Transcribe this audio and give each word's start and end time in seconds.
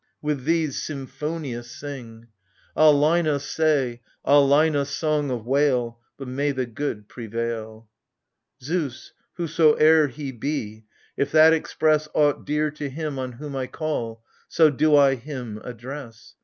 AVith 0.23 0.45
these, 0.45 0.81
symphonious, 0.81 1.69
sing— 1.69 2.25
AGAMEMNON. 2.75 2.75
IS 2.75 2.75
Ah, 2.75 2.91
Linos, 3.37 3.41
say— 3.41 4.01
ah, 4.25 4.39
Linos, 4.41 4.87
song 4.87 5.29
of 5.29 5.45
wail! 5.45 5.99
But 6.17 6.27
may 6.27 6.51
the 6.51 6.65
good 6.65 7.07
prevail! 7.07 7.87
Zeus, 8.63 9.13
whosoe'er 9.37 10.07
he 10.07 10.31
be,— 10.31 10.85
if 11.17 11.31
that 11.33 11.53
express 11.53 12.07
Aught 12.15 12.45
dear 12.47 12.71
to 12.71 12.89
him 12.89 13.19
on 13.19 13.33
whom 13.33 13.55
I 13.55 13.67
call— 13.67 14.23
So 14.57 14.71
do 14.71 14.95
I 14.95 15.13
him 15.13 15.61
address. 15.63 16.33